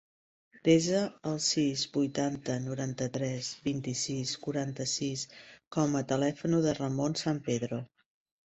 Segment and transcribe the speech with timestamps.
[0.67, 1.01] Desa
[1.31, 5.29] el sis, vuitanta, noranta-tres, vint-i-sis, quaranta-sis
[5.79, 7.85] com a telèfon del Ramon San Pedro.